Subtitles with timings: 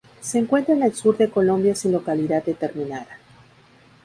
[0.19, 3.19] Se encuentra en el sur de Colombia sin localidad determinada.